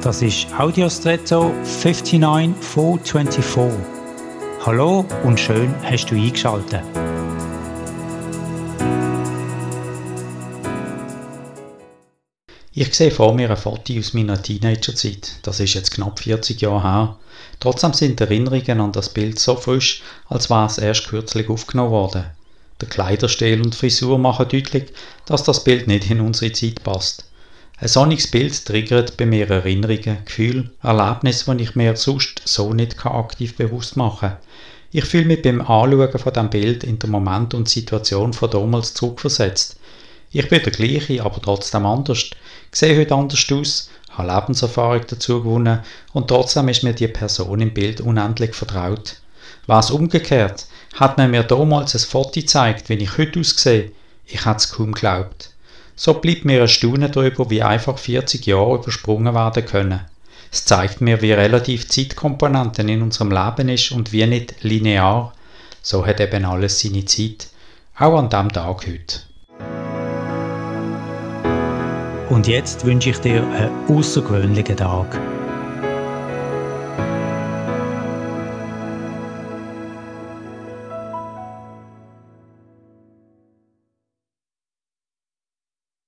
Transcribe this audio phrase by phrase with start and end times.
[0.00, 3.84] Das ist Audiostretto 59424.
[4.64, 6.84] Hallo und schön hast du eingeschaltet.
[12.72, 15.32] Ich sehe vor mir ein Foto aus meiner Teenagerzeit.
[15.42, 17.16] Das ist jetzt knapp 40 Jahre her.
[17.58, 21.90] Trotzdem sind die Erinnerungen an das Bild so frisch, als war es erst kürzlich aufgenommen
[21.90, 22.26] worden.
[22.80, 24.92] Der Kleiderstil und Frisur machen deutlich,
[25.26, 27.27] dass das Bild nicht in unsere Zeit passt.
[27.80, 33.06] Ein sonniges Bild triggert bei mir Erinnerungen, Gefühle, Erlebnisse, die ich mir sonst so nicht
[33.06, 34.36] aktiv bewusst machen kann.
[34.90, 38.94] Ich fühle mich beim Anschauen von diesem Bild in den Moment und Situation von damals
[38.94, 39.76] zurückversetzt.
[40.32, 42.30] Ich bin der gleiche, aber trotzdem anders.
[42.72, 45.78] Ich sehe heute anders aus, habe Lebenserfahrung dazu gewonnen
[46.12, 49.20] und trotzdem ist mir die Person im Bild unendlich vertraut.
[49.68, 53.92] Was umgekehrt, hat man mir damals ein Foto gezeigt, wie ich heute aussehe,
[54.26, 55.50] ich hätte es kaum geglaubt.
[56.00, 60.00] So bleibt mir ein Staunen darüber, wie einfach 40 Jahre übersprungen werden können.
[60.52, 65.34] Es zeigt mir, wie relativ Zeitkomponenten in unserem Leben ist und wie nicht linear.
[65.82, 67.48] So hat eben alles seine Zeit.
[67.98, 69.22] Auch an diesem Tag heute.
[72.30, 75.20] Und jetzt wünsche ich dir einen außergewöhnlichen Tag.